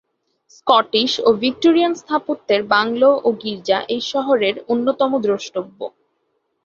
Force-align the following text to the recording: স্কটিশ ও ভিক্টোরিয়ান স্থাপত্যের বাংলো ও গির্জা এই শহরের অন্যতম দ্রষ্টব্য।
স্কটিশ 0.51 1.11
ও 1.19 1.29
ভিক্টোরিয়ান 1.43 1.93
স্থাপত্যের 2.01 2.61
বাংলো 2.73 3.09
ও 3.23 3.29
গির্জা 3.41 3.79
এই 3.87 4.01
শহরের 4.11 4.55
অন্যতম 4.67 5.11
দ্রষ্টব্য। 5.23 5.79